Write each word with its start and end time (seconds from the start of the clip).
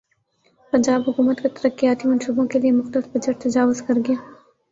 پنجاب 0.73 1.01
حکومت 1.07 1.41
کا 1.43 1.49
ترقیاتی 1.55 2.07
منصوبوں 2.07 2.47
کیلئےمختص 2.47 3.07
بجٹ 3.13 3.41
تجاوزکرگیا 3.41 4.15